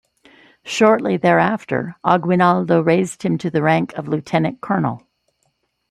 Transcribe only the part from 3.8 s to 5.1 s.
of lieutenant colonel.